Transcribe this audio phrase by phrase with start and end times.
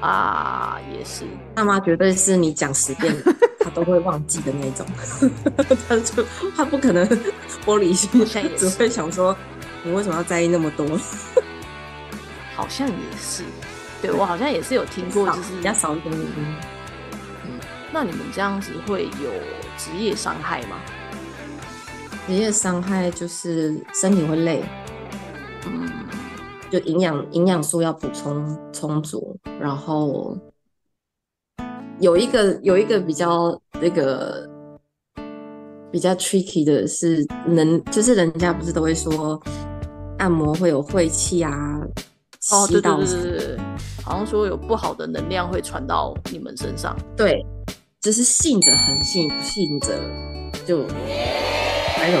[0.00, 3.14] 啊，也是，大妈绝对是你讲十遍
[3.60, 4.86] 她都会忘记的那种，
[5.88, 6.24] 她就
[6.56, 7.06] 她不可能
[7.64, 8.08] 玻璃心，
[8.56, 9.36] 只会想说
[9.84, 10.86] 你为什么要在意那么多？
[12.56, 13.42] 好像也是，
[14.02, 16.26] 对，我好像也是有听过，就是比较少一点点。
[17.46, 17.60] 嗯，
[17.92, 19.30] 那你们这样子会有
[19.78, 20.76] 职业伤害吗？
[22.26, 24.62] 职业伤害就是身体会累，
[25.66, 25.90] 嗯，
[26.70, 30.36] 就营养营养素要补充充足，然后
[31.98, 34.48] 有一个有一个比较那个
[35.90, 39.40] 比较 tricky 的是能，就是人家不是都会说
[40.18, 41.52] 按摩会有晦气啊，
[42.52, 43.58] 哦，对对对对对，
[44.04, 47.44] 好像说有不好的能量会传到你们身上，对，
[48.00, 50.00] 只是信者恒信，不信者
[50.64, 50.86] 就。
[52.02, 52.20] 没有，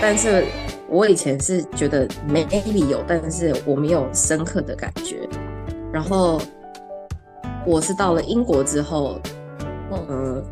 [0.00, 0.46] 但是
[0.90, 5.28] 我以前是觉得没理由，但是我没有深刻的感觉。
[5.92, 6.40] 然后
[7.66, 9.20] 我是到了英国之后，
[9.90, 10.42] 嗯、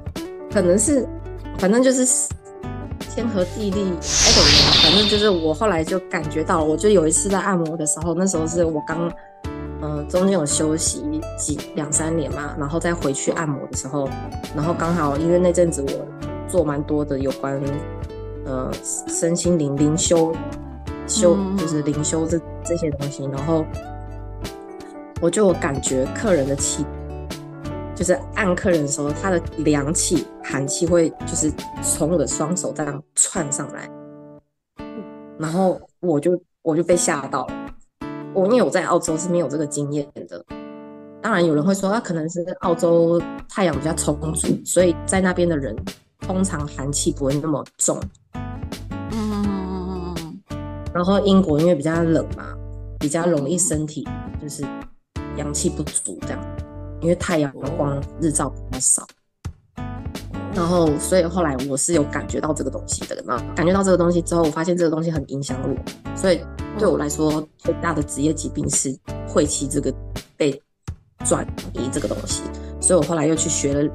[0.53, 1.07] 可能是，
[1.59, 2.29] 反正就是
[3.11, 4.73] 天和地利，哎，懂吗？
[4.83, 9.11] 反正就是我后来就感觉到，我就有一次在按摩的时候，那时候是我刚，
[9.83, 11.03] 嗯、中间有休息
[11.39, 14.07] 几两三年嘛，然后再回去按摩的时候，
[14.55, 16.07] 然后刚好因为那阵子我
[16.47, 17.59] 做蛮多的有关。
[18.47, 18.73] 呃，
[19.09, 20.33] 身心灵灵修
[21.07, 23.65] 修就是灵修这这些东西，然后
[25.21, 26.87] 我就感觉客人的气，
[27.95, 31.53] 就是按客人的时候，他的凉气、寒气会就是
[31.83, 33.91] 从我的双手这样窜上来，
[35.39, 37.55] 然后我就我就被吓到了。
[38.33, 40.45] 我因为我在澳洲是没有这个经验的，
[41.23, 45.75] 当然有人会说，他可能是澳洲太阳比较充足，所以在那边的人
[46.27, 48.01] 通常寒气不会那么重。
[49.13, 50.15] 嗯
[50.93, 52.55] 然后英国因为比较冷嘛，
[52.99, 54.07] 比较容易身体
[54.41, 54.65] 就是
[55.37, 56.43] 阳气不足这样，
[57.01, 59.07] 因为太阳光日照比较少。
[60.55, 66.41] 然后所以后来我是有感觉到这个东西的那，感觉到这个东西之后，我发现这个东西很影响我，所以
[66.79, 68.99] 对我来说最大的职业疾病是
[69.29, 69.95] 晦气这个
[70.35, 70.59] 被
[71.27, 72.43] 转移这个东西，
[72.81, 73.93] 所以我后来又去学了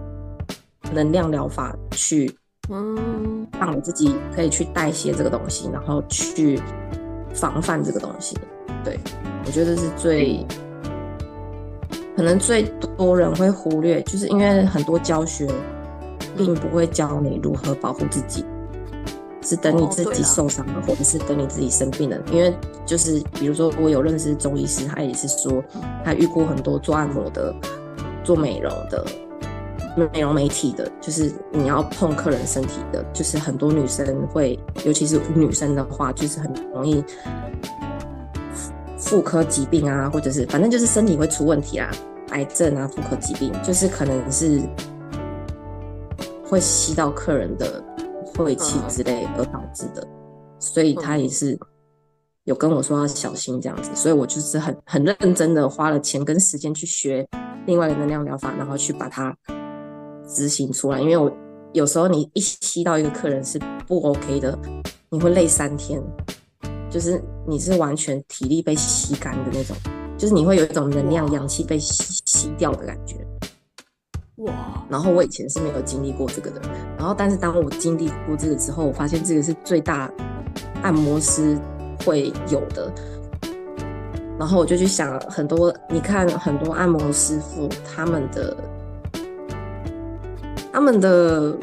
[0.92, 2.34] 能量疗法，去
[2.70, 6.60] 嗯让我自己可以去代谢这个东西，然后去。
[7.34, 8.38] 防范这个东西，
[8.84, 9.00] 对，
[9.46, 10.46] 我觉得是最
[12.14, 12.64] 可能最
[12.98, 15.48] 多人会忽略，就是因为很多教学
[16.36, 18.44] 并不会教你如何保护自己，
[19.42, 22.18] 是等你自己受伤了，或者是等你自己生病了。
[22.34, 22.54] 因为
[22.86, 25.64] 就是比如说，我有认识中医师，他也是说
[26.04, 27.56] 他遇过很多做按摩的、
[28.26, 29.06] 做美容的。
[29.98, 37.04] 美容媒体的，就是你要碰客人身体的，就是很多女生会，尤其是女生的话，就是很容易
[38.98, 41.92] 妇科疾病啊，或者是反正就是身体会出问题啊，
[42.30, 44.62] 癌症啊，妇科疾病，就是可能是
[46.46, 47.84] 会吸到客人的
[48.34, 50.08] 晦气之类而导致的，
[50.58, 51.60] 所以他也是
[52.46, 57.28] 有跟我说要小心这样子，所以我就是很很认真的花了钱跟时间去学
[57.66, 59.36] 另外的能量疗法，然后去把它。
[60.34, 61.32] 执行出来，因为我
[61.74, 64.58] 有时候你一吸到一个客人是不 OK 的，
[65.10, 66.02] 你会累三天，
[66.90, 69.76] 就是你是完全体力被吸干的那种，
[70.18, 73.18] 就是你会有一种能量阳气被吸吸掉的感觉。
[74.38, 74.86] 哇！
[74.90, 76.62] 然后我以前是没有经历过这个的，
[76.98, 80.12] 然后但是当我经历过这个之后，我发现这个是最大
[80.82, 81.58] 按摩师
[82.06, 82.92] 会有的。
[84.40, 88.58] 然后我就去想很多，你看很多按摩师傅他们的。
[90.72, 91.56] 他们的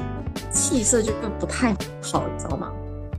[0.50, 2.70] 气色就更不太好，你知道吗？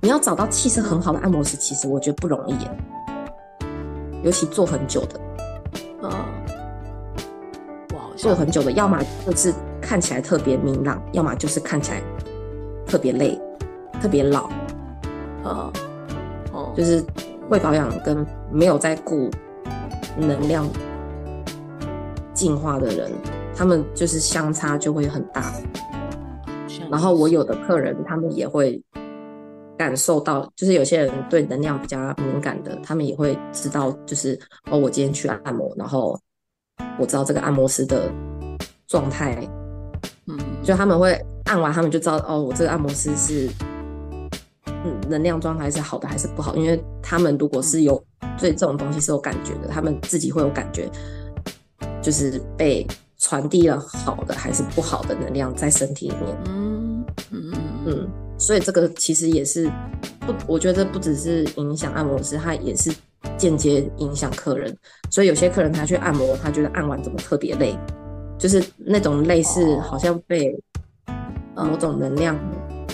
[0.02, 2.72] 你要找到气色很好的按摩师，其实我觉得不容易耶，
[4.24, 5.20] 尤其做很久的，
[6.04, 6.10] 嗯，
[7.94, 12.02] 哇，做很久的，要么就是看起来特别明朗，要么就是看起来
[12.86, 13.38] 特别累、
[14.02, 14.50] 特别老，
[15.44, 15.72] 嗯，
[16.54, 17.04] 哦，就是
[17.50, 19.30] 会保养跟没有在顾
[20.16, 20.66] 能量
[22.34, 23.12] 进化的人。
[23.60, 25.54] 他们就是相差就会很大，
[26.90, 28.82] 然后我有的客人他们也会
[29.78, 34.40] 感受到，就是有些人对能量比较敏感的，他们也会知道，就是
[34.72, 36.18] 哦，我今天去按摩，然后
[36.98, 38.10] 我知道这个按摩师的
[38.88, 39.46] 状态，
[40.28, 41.12] 嗯，就他们会
[41.44, 43.50] 按完，他们就知道哦，我这个按摩师是
[44.68, 48.02] 嗯能量状态是好的还是不好，因为他们如果是有
[48.40, 50.90] 对这种东西是有感觉的，他们自己会有感觉，
[52.02, 52.88] 就是被。
[53.20, 57.52] 传递了好的还是不好的能量在身体里面，嗯嗯。
[57.86, 59.72] 嗯，所以这个其实也是
[60.20, 62.94] 不，我觉得不只是影响按摩师，他也是
[63.38, 64.76] 间接影响客人。
[65.10, 67.76] 所以有些客人他去按摩，他觉得按完怎么特别累，
[68.38, 70.54] 就是那种累是好像被
[71.56, 72.38] 某种能量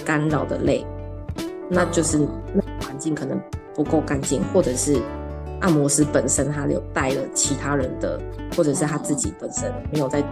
[0.05, 0.85] 干扰的累，
[1.69, 2.19] 那就是
[2.53, 3.39] 那环境可能
[3.73, 5.01] 不够干净，或者是
[5.65, 8.21] 按摩师本身他有带了其他人的，
[8.55, 10.23] 或者是他自己本身没有在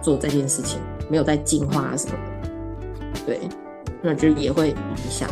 [0.00, 0.80] 做这件事情，
[1.10, 3.40] 没有在进化啊什么的，对。
[4.00, 4.76] 那就也会影
[5.10, 5.28] 响，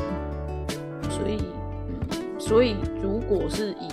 [1.09, 1.43] 所以，
[1.89, 3.89] 嗯，所以如果是以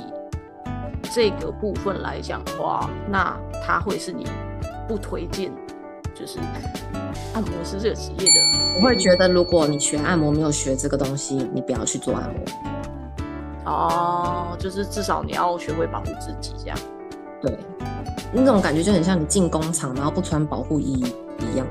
[1.13, 4.25] 这个部分来讲的话，那他会是你
[4.87, 5.49] 不推荐，
[6.13, 6.39] 就是
[7.33, 8.81] 按摩师这个职业的。
[8.81, 12.70] 我会觉得，如果你学按摩没有学这个东西，你不要去做按摩。
[13.71, 16.77] 哦，就是至少你要学会保护自己，这样。
[17.41, 17.57] 对，
[18.33, 21.03] 那种感觉就很像你进工厂然后不穿保护衣
[21.39, 21.65] 一样。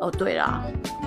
[0.00, 0.64] 哦，对啦，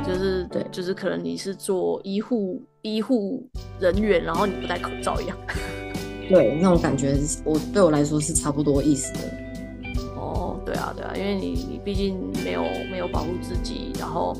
[0.07, 3.45] 就是对，就是可能你是做医护医护
[3.79, 5.37] 人员，然后你不戴口罩一样。
[6.29, 9.19] 对，那种感觉，我对我来说是差不多意思的。
[10.15, 14.35] 哦，对啊，对啊，因为你你毕竟没有没有保护自己，然后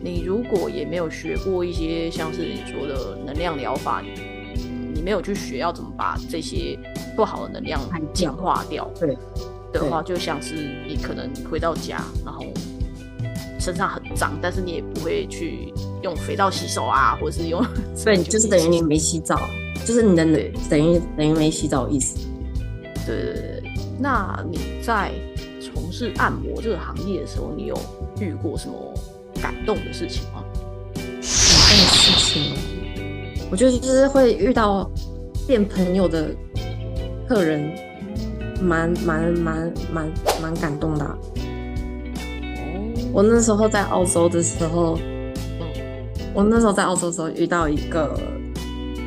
[0.00, 4.02] 你如果也没有学过一些像是你说的能量疗法，
[5.00, 6.78] 你你没有去学要怎么把这些
[7.16, 7.80] 不好的能量
[8.12, 9.16] 净化掉，对
[9.72, 12.44] 的话，就像是你可能回到家，然后。
[13.58, 15.70] 身上很脏，但是你也不会去
[16.02, 17.62] 用肥皂洗手啊， 或者是用，
[18.02, 19.38] 对，就是等于你没洗澡，
[19.84, 20.24] 就是你的
[20.70, 22.16] 等于等于没洗澡的意思。
[23.06, 25.12] 对对对，那你在
[25.60, 27.78] 从事按摩这个行业的时候，你有
[28.18, 28.74] 遇过什么
[29.42, 30.42] 感动的事情吗？
[30.94, 32.54] 感动的事情，
[33.50, 34.88] 我觉得就是会遇到
[35.46, 36.30] 变朋友的
[37.28, 37.70] 客人，
[38.62, 40.10] 蛮蛮蛮蛮
[40.40, 41.18] 蛮感动的啊。
[43.12, 44.96] 我那时候在澳洲的时候，
[46.32, 48.16] 我那时候在澳洲的时候遇到一个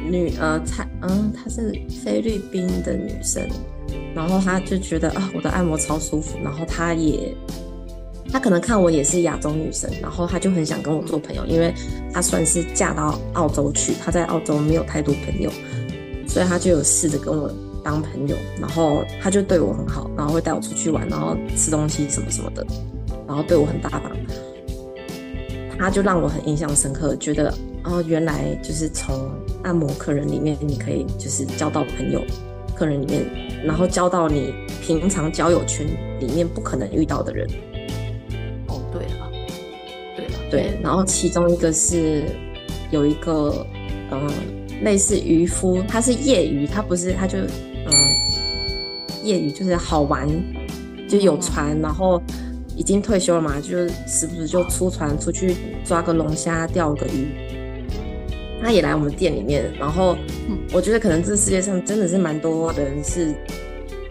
[0.09, 1.73] 女呃，她嗯，她是
[2.03, 3.41] 菲律宾的女生，
[4.13, 7.33] 然后她就觉得啊，我的按摩超舒服，然后她也，
[8.33, 11.71] 她可能看我也是亚洲女生，然后她就很想跟我做朋友，因为
[12.11, 15.51] 她算是嫁到澳洲去，她在澳洲没有太多朋友，
[16.27, 17.53] 所以她就有试着跟我
[17.83, 22.65] 当朋友，然后她就对我很好，然后会带我出去玩，然后吃东西什么什么的。
[23.27, 24.11] 然后对我很大方，
[25.77, 27.53] 他就让我很印象深刻，觉得
[27.83, 29.29] 哦，原来就是从
[29.63, 32.19] 按摩客人里面，你可以就是交到朋友，
[32.75, 33.25] 客人里面，
[33.63, 35.85] 然后交到你平常交友圈
[36.19, 37.47] 里面不可能遇到的人。
[40.57, 42.23] 哦，对然后其中一个是
[42.91, 43.65] 有一个
[44.11, 44.29] 嗯，
[44.83, 47.91] 类似渔夫，他是业余，他不是，他就嗯，
[49.23, 50.27] 业余就是好玩，
[51.07, 52.21] 就有船，嗯、然后。
[52.75, 55.55] 已经退休了嘛，就是时不时就出船出去
[55.85, 57.27] 抓个龙虾、钓个鱼。
[58.59, 60.17] 他也来我们店里面，然后
[60.71, 63.31] 我觉得可能这世界上真的是蛮多人是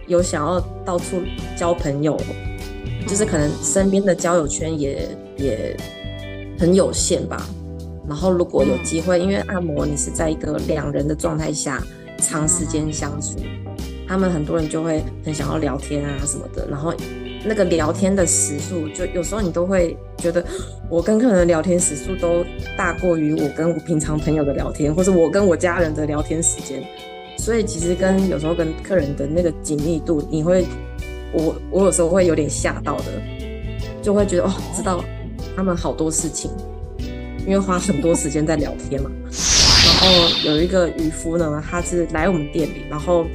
[0.07, 1.21] 有想要到处
[1.57, 2.17] 交朋友，
[3.05, 5.77] 就是可能身边的交友圈也也
[6.63, 7.45] 很有限吧。
[8.07, 11.83] 然后如果有机会，因为按摩你是在一个两人的状态下
[12.19, 13.37] 长时间相处，
[14.07, 16.93] 他们很多人就会很想要聊天啊什么的，然后。
[17.45, 20.41] 那个聊天的时数，就有时候你都会觉得，
[20.89, 22.41] 我跟客人的聊天时数都
[22.77, 26.81] 大过于我跟我平常朋友的聊天，或是我跟我家人的聊天时间。
[27.37, 30.65] 所以其实跟有时候跟客人的那个紧密度，你会，
[31.33, 33.11] 我我有时候会有点吓到的，
[34.01, 35.03] 就会觉得哦，知道
[35.55, 36.51] 他们好多事情，
[37.45, 39.09] 因为花很多时间在聊天嘛。
[39.85, 40.07] 然后
[40.45, 43.25] 有一个渔夫呢，他是来我们店里，然后。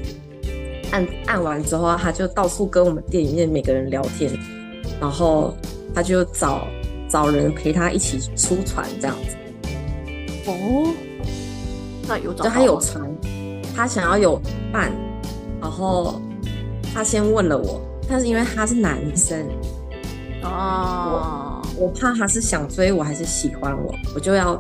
[0.90, 4.32] 按按完之后，他就到处跟我们店里面每个人聊天，
[4.98, 5.54] 然后
[5.94, 6.66] 他就找
[7.10, 9.36] 找人陪他一起出船这样子。
[10.46, 10.88] 哦，
[12.08, 13.06] 那有找就他有船，
[13.76, 14.40] 他想要有
[14.72, 14.90] 伴，
[15.60, 16.22] 然后
[16.94, 19.46] 他先问了我，但是因为他是男生，
[20.42, 21.47] 哦，
[21.78, 24.56] 我我怕他是想追我还是喜欢我，我就要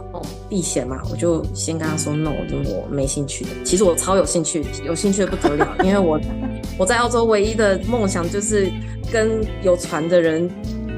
[0.48, 3.50] 避嫌嘛，我就先跟他说 no，就我没兴趣的。
[3.64, 6.18] 其实我超有兴趣，有兴趣的不得了， 因为我
[6.78, 8.70] 我在澳洲唯一的梦想就是
[9.12, 10.48] 跟有船的人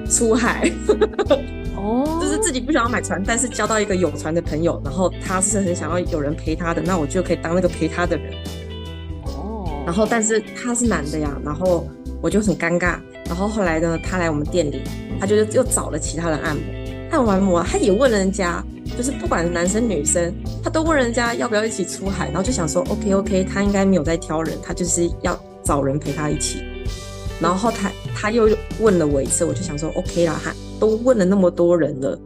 [0.08, 0.70] 出海。
[1.76, 8.32] 哦，就是自己不想要买船，但是交到一个有船的朋友，然后他是很想要有人陪他的，那我就可以当那个陪他的人。
[9.24, 11.86] 哦，然后但是他是男的呀，然后
[12.20, 12.98] 我就很尴尬。
[13.26, 14.82] 然后后来呢，他来我们店里，
[15.20, 16.64] 他就又找了其他人按摩，
[17.10, 18.64] 按完摩他也问人家。
[18.96, 20.34] 就是不管男生女生，
[20.64, 26.60] 他都问人家要不要一起出海，然后就想说 OK OK，他应该没有在挑人，他就是要找人陪他一起。
[27.40, 28.48] 然后他他又
[28.80, 32.20] 问了我一次，我就想说 OK 啦，他都问了那么多人了，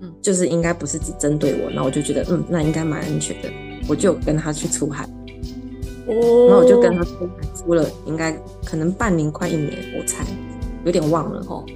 [0.00, 3.50] 嗯，就是应该不是只针对我，那我就觉得嗯，那应该蛮安全的，
[3.88, 5.04] 我就跟他去出海。
[6.06, 8.32] 哦，然后我就跟他出海出了，应该
[8.64, 10.24] 可能半年快一年，我猜
[10.84, 11.66] 有点忘了哦。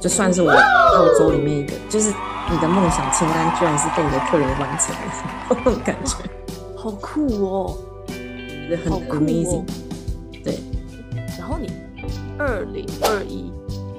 [0.00, 2.12] 就算是我澳洲里面一个，就是
[2.50, 6.16] 你的梦想清单，居然是被你的客人完成的， 那种感觉，
[6.76, 9.64] 好酷哦，觉得很 amazing。
[10.44, 10.58] 对，
[11.38, 11.72] 然后你
[12.38, 13.50] 二零二一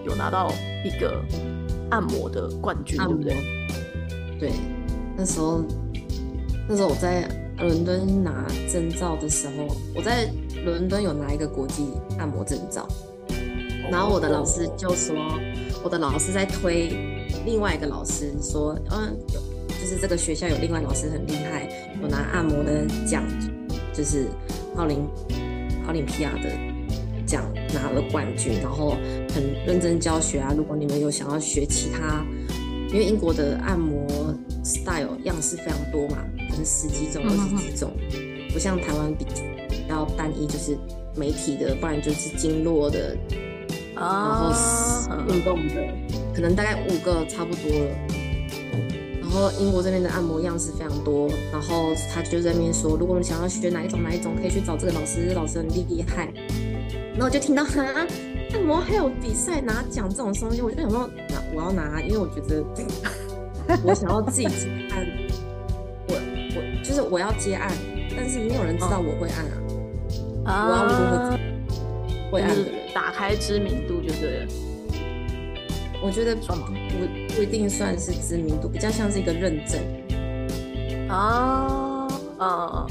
[0.06, 0.52] 有拿到
[0.86, 1.22] 一个
[1.90, 3.36] 按摩的冠军，对不对？
[4.40, 4.52] 对，
[5.18, 5.62] 那时候
[6.70, 7.28] 那时候我在
[7.58, 10.30] 伦敦拿证照的时候，我在
[10.64, 12.88] 伦敦有拿一个国际按摩证照。
[13.90, 15.16] 然后我的老师就说，
[15.84, 16.90] 我的老师在推
[17.46, 19.40] 另外一个老师说，嗯，有
[19.70, 21.70] 就是这个学校有另外老师很厉害，
[22.02, 23.24] 有拿按摩的奖，
[23.94, 24.28] 就是
[24.76, 25.08] 奥林
[25.88, 26.52] 奥林匹亚的
[27.26, 28.98] 奖拿了冠军，然后
[29.34, 30.54] 很认真教学啊。
[30.56, 32.26] 如果你们有想要学其他，
[32.90, 34.06] 因为英国的按摩
[34.64, 36.18] style 样式非常多嘛，
[36.50, 37.92] 可能十几种、二十几种，
[38.52, 39.26] 不像台湾比
[39.88, 40.78] 较单一，就是
[41.16, 43.18] 媒体的，不然就是经络的。
[44.00, 44.54] 然后
[45.28, 45.76] 运动的，
[46.34, 47.88] 可能大概五个差不多了。
[49.22, 56.32] 然后英国这边的按摩样式非常多，然后他就在那边说，如果你想要学哪一种哪一种，可以去找这个老师，老师很厉害。
[57.12, 57.84] 然后我就听到哈，
[58.54, 62.64] 按摩还有比赛拿奖这种东西，我就想说，那我要拿，因为我觉得
[63.84, 65.06] 我想要自己接按，
[66.08, 66.16] 我
[66.56, 67.70] 我就是我要接按，
[68.16, 69.46] 但是没有人知道我会按
[70.46, 71.38] 啊，我要如何
[72.32, 72.77] 会按的人。
[72.98, 74.48] 打开知名度就对了，
[76.02, 79.80] 我觉得不不不一定算是知名度，比较像是一个认证
[81.08, 82.08] 啊哦
[82.40, 82.88] 啊！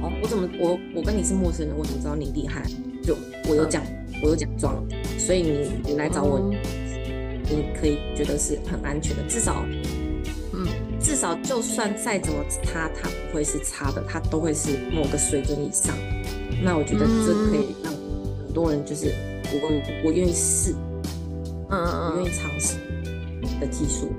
[0.00, 2.62] 哦，我怎么我我跟你是陌生人，我怎么知道你厉害？
[3.04, 3.14] 就
[3.46, 3.84] 我有奖，
[4.22, 4.82] 我有奖状，
[5.18, 6.50] 所以你你来找我，
[7.44, 9.66] 你可以觉得是很安全的，至少
[10.54, 10.66] 嗯，
[10.98, 15.94] 至少就算再怎么差，它不会是差的，它都会是某个水准以上。
[16.64, 19.12] 那我觉得这可以让很多人就是。
[19.60, 19.70] 我
[20.04, 20.72] 我愿意试，
[21.68, 22.76] 嗯嗯嗯，我愿意尝试
[23.60, 24.12] 的技术。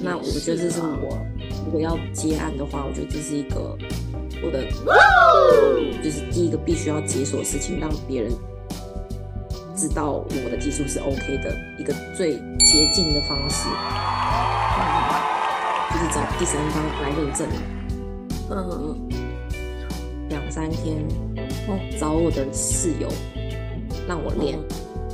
[0.00, 1.18] 那我觉得这是我
[1.64, 3.76] 如果要接案的话，我觉得这是一个
[4.42, 4.64] 我的，
[6.02, 8.30] 就是第一个必须要解锁的事情，让别人
[9.74, 13.68] 知道我的技术是 OK 的一个最捷径的方式，
[15.90, 17.48] 就是找第三方来认证。
[18.50, 18.70] 嗯嗯
[19.10, 21.04] 嗯，两三天，
[21.98, 23.08] 找我的室友。
[24.08, 24.58] 让我练，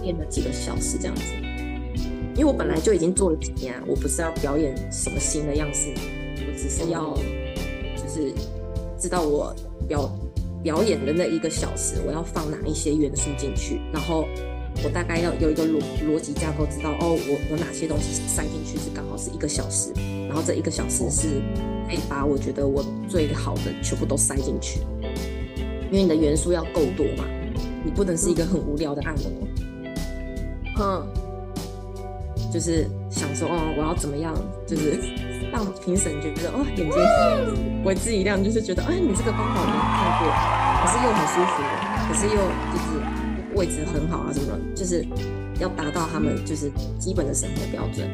[0.03, 1.23] 练了几个小时这样子，
[2.37, 5.93] 因为我本来就已经做了几年，我不是要表演什么新的样式，
[6.47, 7.13] 我只是要
[7.97, 8.33] 就是
[8.97, 9.53] 知道我
[9.89, 10.09] 表
[10.63, 14.29] 表演的那一个小时，我要放哪一些元素进去，然后
[14.85, 19.93] 我大概要有一个逻逻辑架构，知道哦，我有哪些东西塞进去是刚好是一个小时，
[20.29, 21.43] 然后这一个小时是
[21.89, 24.79] 可以把我觉得我最好的全部都塞进去，
[25.91, 27.25] 因为你的元素要够多嘛。
[27.85, 29.31] 你不能是一个很无聊的按摩，
[30.81, 31.07] 嗯，
[32.53, 34.35] 就是想说哦，我要怎么样，
[34.67, 34.99] 就是
[35.53, 40.27] 让评审觉得哦，眼睛为之一亮，就是觉得哎，你这个方法我没看过，
[40.83, 41.63] 可是又很舒服，
[42.09, 42.41] 可是又
[42.73, 42.89] 就是
[43.55, 45.07] 位置很好啊，什么，就是
[45.61, 48.09] 要达到他们就是基本的审核标准，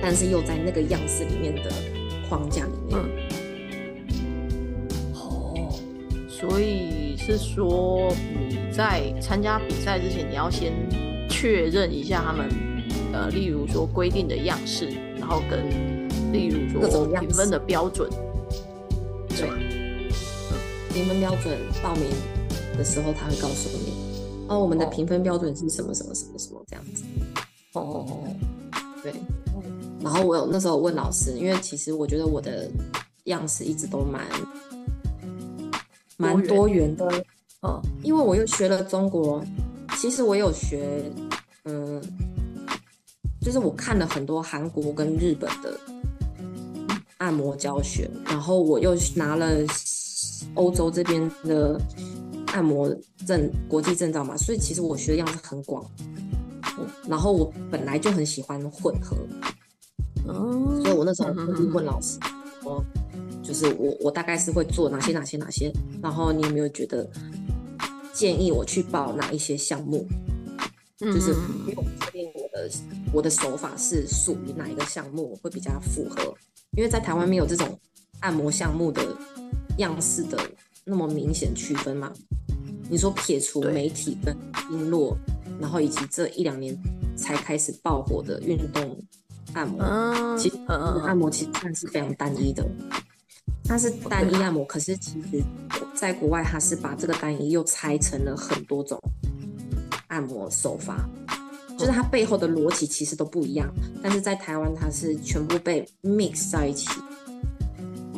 [0.00, 1.70] 但是又在那个样式里面的
[2.28, 2.98] 框架里面。
[5.14, 5.74] 哦，
[6.28, 6.97] 所以
[7.32, 8.12] 是说
[8.48, 8.58] 你。
[8.70, 10.72] 在参加比赛之前，你要先
[11.28, 12.48] 确认一下他们，
[13.12, 15.68] 呃，例如说规定的样式，然后跟
[16.32, 18.08] 例如说评分的标准，
[19.30, 19.48] 对，
[20.94, 22.04] 评分标准报名
[22.76, 27.02] 的时候他会告诉你，哦，我们的评分标准是什么什么什么什么这样子。
[27.72, 28.28] 哦哦哦，
[29.02, 29.12] 对。
[30.00, 32.70] 然后我有那时候问老师，因为其实我觉得我的
[33.24, 34.24] 样式一直都蛮
[36.18, 37.24] 蛮多元的。
[37.60, 39.42] 哦，因为我又学了中国，
[39.96, 41.10] 其实我有学，
[41.64, 42.00] 嗯，
[43.40, 45.76] 就是我看了很多韩国跟日本的
[47.16, 49.56] 按摩教学，然后我又拿了
[50.54, 51.80] 欧洲这边的
[52.52, 52.88] 按摩
[53.26, 55.84] 证国际证照嘛，所以其实我学的样子很广。
[57.08, 59.16] 然后我本来就很喜欢混合，
[60.28, 62.20] 嗯，所以我那时候会问老师，
[62.62, 62.84] 我
[63.48, 67.08] 就是我我大概是会做哪些哪些哪些，然后你有没有觉得？
[68.10, 70.04] 建议我去报哪一些项目，
[70.98, 72.70] 嗯、就是因为我确定我的
[73.12, 76.34] 我的手法是属于哪一个项目会比较符合，
[76.76, 77.78] 因为在台湾没有这种
[78.18, 79.16] 按摩项目的
[79.76, 80.36] 样式的
[80.84, 82.12] 那么明显区分嘛。
[82.90, 84.36] 你说撇除媒体跟
[84.68, 85.16] 经络，
[85.60, 86.76] 然后以及这一两年
[87.16, 89.00] 才开始爆火的运动
[89.52, 92.68] 按摩，嗯、其实、嗯、按摩其实算是非常单一的。
[93.64, 95.42] 它是单一按摩，可是其实
[95.94, 98.98] 在国外它是把这个单一又拆成了很多种
[100.06, 101.08] 按摩手法，
[101.78, 103.68] 就是它背后的逻辑其实都不一样，
[104.02, 106.88] 但是在台湾它是全部被 mix 在一起，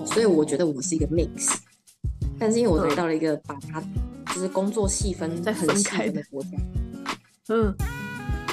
[0.06, 1.56] 所以我觉得我是一个 mix，
[2.38, 3.82] 但是因为我来到了一个把它
[4.32, 6.49] 就是工作细分在很细分的国家，
[7.49, 7.75] 嗯，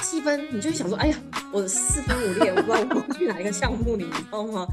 [0.02, 1.16] 细分你就会想说，哎呀，
[1.52, 4.66] 我四分五裂，我不知道我去哪一个项目里，你知道吗？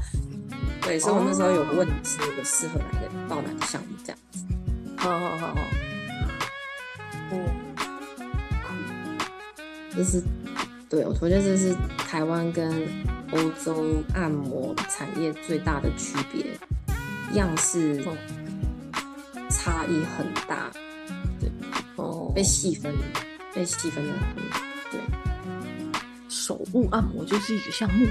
[0.86, 4.38] 对，所以我那时候有问你是我适合哪个报哪个项目这样子。
[4.96, 5.60] 好好好好。
[7.32, 7.34] 哦，
[9.92, 10.22] 这是
[10.88, 12.70] 对，我觉得这是台湾跟
[13.32, 16.56] 欧洲按摩产业最大的区别，
[17.32, 18.00] 样式
[19.50, 20.70] 差异很大。
[21.40, 21.50] 对，
[21.96, 22.94] 哦，被细分，
[23.52, 24.36] 被细分的很。
[24.92, 25.00] 对，
[26.28, 28.06] 手部按摩就是一个项目，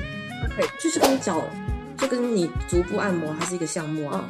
[0.58, 1.42] 对，就是跟脚。
[1.98, 4.24] 就跟你足部按摩，它是一个项目啊。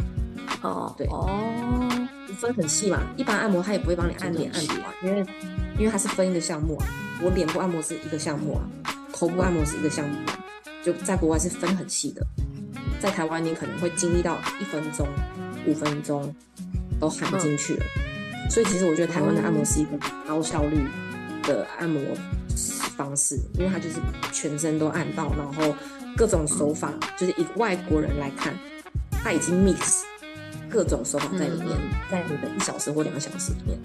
[0.62, 1.80] 哦，对哦，
[2.38, 3.02] 分很细嘛。
[3.18, 5.26] 一般按摩它也不会帮你按脸按腿，因为
[5.80, 6.86] 因为它是分一个项目啊。
[7.22, 8.62] 我脸部按摩是一个项目啊，
[9.14, 10.40] 头部按摩是一个项目啊。
[10.84, 12.26] 就在国外是分很细的，
[13.00, 15.08] 在台湾你可能会经历到一分钟、
[15.66, 16.34] 五分钟
[17.00, 17.86] 都含进去了。
[18.52, 20.78] 所以其实我觉得台湾的按摩是一个高效率
[21.42, 22.00] 的按摩
[22.96, 23.96] 方式，因为他就是
[24.32, 25.76] 全身都按到，然后。
[26.18, 28.58] 各种手法，就是以外国人来看，
[29.22, 30.04] 他已经 mix
[30.70, 31.78] 各种手法在里面，
[32.10, 33.78] 在你的一小时或两个小时里面。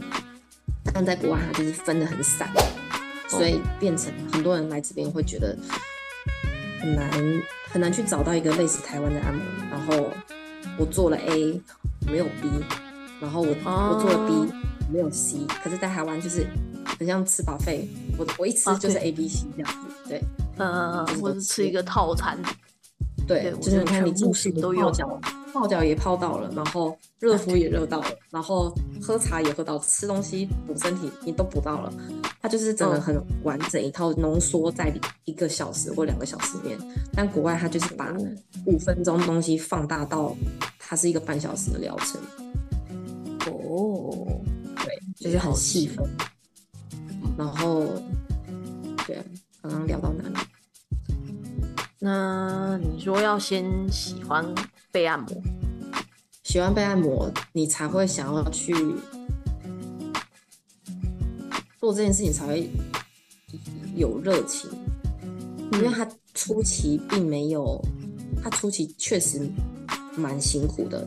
[0.95, 2.49] 但在国外，它就是分的很散，
[3.27, 5.59] 所以变成很多人来这边会觉得
[6.81, 7.11] 很难
[7.69, 9.43] 很难去找到一个类似台湾的按摩。
[9.69, 10.13] 然后
[10.79, 11.61] 我做了 A
[12.07, 12.49] 没有 B，
[13.21, 14.53] 然后我我做了 B
[14.89, 16.47] 没有 C，可是在台湾就是
[16.97, 17.89] 很像吃 buffet，
[18.21, 20.23] 我我一吃就是 A B C 这样子，对。
[20.63, 22.39] 嗯，或者吃一个套餐，
[23.27, 25.19] 对，就是你看你进去都有脚，
[25.55, 31.91] 泡脚也泡到了，然后热敷也热到了，然后喝茶也喝到，吃东西补身体你都补到了，
[32.43, 34.93] 它就是整个很完整一套浓缩在
[35.25, 36.79] 一个小时或两个小时里面。
[37.15, 38.15] 但国外它就是把
[38.67, 40.37] 五分钟东西放大到
[40.79, 42.21] 它是一个半小时的疗程。
[43.47, 44.27] 哦，
[44.85, 46.07] 对，就是很细分，
[53.31, 54.45] 要先喜欢
[54.91, 55.41] 被按摩，
[56.43, 58.75] 喜欢被按摩，你才会想要去
[61.79, 62.69] 做这件事情，才会
[63.95, 64.69] 有热情。
[65.75, 67.81] 因为他初期并没有，
[68.43, 69.49] 他初期确实
[70.17, 71.07] 蛮辛苦的，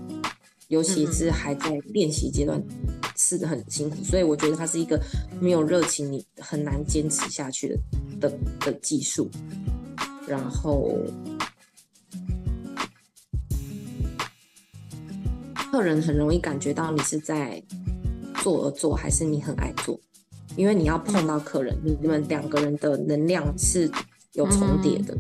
[0.70, 2.64] 尤其是还在练习阶段，
[3.18, 4.02] 是很辛苦。
[4.02, 4.98] 所以我觉得他是一个
[5.42, 7.78] 没有热情，你很难坚持下去的。
[8.22, 9.30] 的的技术，
[10.26, 10.98] 然后
[15.74, 17.60] 客人很容易感觉到你是在
[18.44, 20.00] 做而做，还是你很爱做，
[20.56, 23.90] 因为你要碰到客人，你们两个人的能量是
[24.34, 25.18] 有重叠的，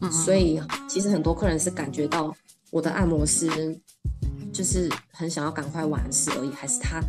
[0.00, 2.34] 嗯，所以其实很多客人是感觉到
[2.72, 3.48] 我的按摩师
[4.52, 7.00] 就是很想要赶快完事而已，还是他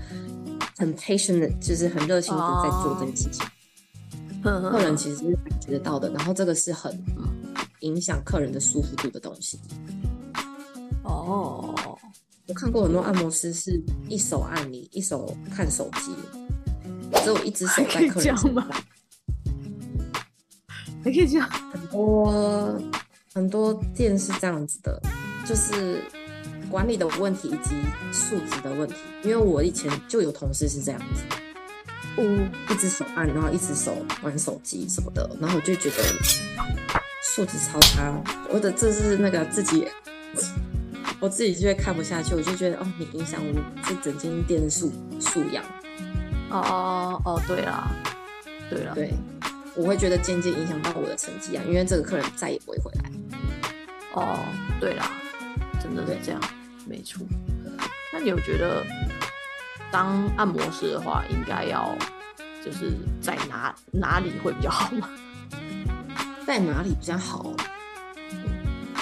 [0.77, 3.43] 很 patient 的，就是很热心的在做这件事情。
[4.43, 6.95] 客人其实是感觉得到的，然后这个是很
[7.79, 9.59] 影响客人的舒服度的东西。
[12.51, 16.13] 哦，我看过很多按摩师是一手按你，一手看手机，
[17.23, 18.67] 只有一只手在客人身上。
[21.03, 21.49] 还可以这样？
[21.49, 22.81] 很多
[23.33, 25.01] 很多店是这样子的，
[25.45, 26.03] 就是
[26.69, 27.73] 管理的问题以及
[28.11, 28.95] 素质的问题。
[29.23, 31.23] 因为我以前就有同事是这样子。
[32.17, 36.03] 嗯，一只手按，然后一只手玩手机什么的，然后我就觉得
[37.23, 39.87] 素质超差，我的这是那个自己，
[41.21, 45.63] 我自己就会看不下去，我就觉得哦，你影响我们这整间店的素素养。
[46.49, 47.87] 哦哦哦，对啦，
[48.69, 49.13] 对啦，对，
[49.75, 53.11] 我会觉得间接影响到我的成绩啊，因为这个客人再也不会回来。
[54.13, 54.39] 哦，
[54.79, 55.11] 对啦，
[55.79, 56.41] 真的是这样，
[56.85, 57.25] 没错。
[58.11, 58.83] 那你有觉得？
[59.93, 61.93] 当按摩师的话，应该要
[62.63, 65.09] 就是在哪哪里会比较好吗？
[66.47, 67.53] 在哪里比较好？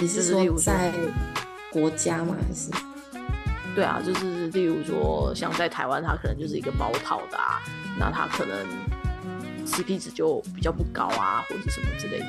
[0.02, 0.92] 你是说在
[1.72, 2.36] 国家吗？
[2.40, 2.70] 还是？
[3.76, 7.62] 对啊，就是例如说，像在台湾，它可能就是一个包套的啊，
[7.98, 8.66] 那它可能
[9.66, 12.26] CP 值就比较不高啊，或者是什么之类的。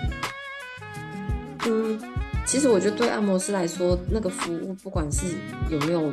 [1.66, 2.00] 嗯，
[2.46, 5.26] 其实我觉得对按摩师来说，那个服务不管是
[5.68, 6.12] 有没有。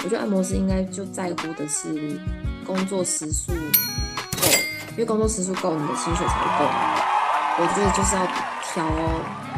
[0.00, 2.18] 我觉得按摩师应该就在乎的是
[2.64, 4.48] 工作时数够，
[4.92, 6.70] 因为工作时数够，你的薪水才会够。
[7.60, 8.24] 我觉得就是要
[8.72, 8.86] 挑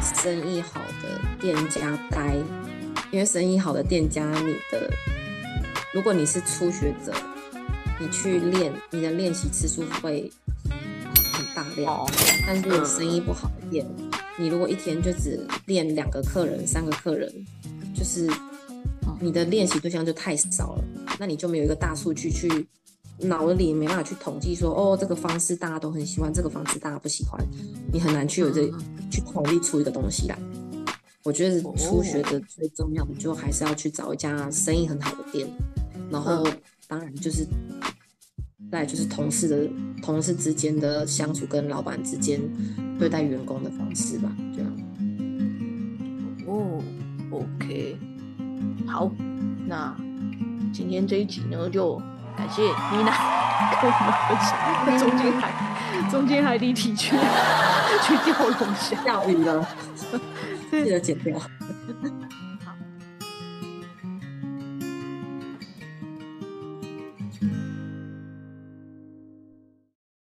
[0.01, 2.37] 生意好的店家待，
[3.11, 4.89] 因为生意好的店家，你的
[5.93, 7.13] 如果你是初学者，
[7.99, 10.31] 你去练，你的练习次数会
[11.33, 11.93] 很大量。
[11.93, 12.11] 哦、
[12.47, 17.31] 但是有生意不好的店，嗯、你如果一天就只练两个客人、三个客人，
[17.95, 18.31] 就是
[19.21, 20.85] 你的练习对象就太少了，
[21.19, 22.49] 那你就没有一个大数据去
[23.23, 27.41] 脑子里没办法去统计说，哦，这个方式大家都很喜欢，这个方式大家不喜欢，
[27.93, 28.81] 你很难去有这、嗯、
[29.11, 30.39] 去统计出一个东西来。
[31.23, 35.47] 我觉得初学的最重要的就还是要去找一家生意很好的店，
[36.11, 36.47] 然后
[36.89, 37.47] 当然就是
[38.73, 39.69] 再就是同事的
[40.03, 42.41] 同事之间的相处跟老板之间
[42.99, 44.77] 对待员工的方式吧，这样。
[46.47, 46.83] 哦
[47.31, 47.99] ，OK，
[48.87, 49.13] 好，
[49.67, 49.95] 那
[50.73, 52.01] 今天这一集呢，就
[52.37, 53.13] 感谢妮娜
[53.81, 57.17] 跟我们分享中间海中间海底体去
[58.03, 59.67] 去钓龙虾钓鱼了。
[60.71, 61.39] 记得剪掉。